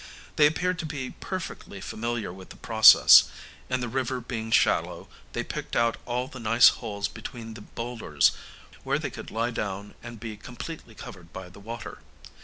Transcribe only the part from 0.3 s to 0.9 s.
They appeared to